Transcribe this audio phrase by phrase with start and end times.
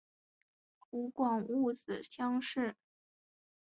[0.79, 2.75] 湖广戊子乡试。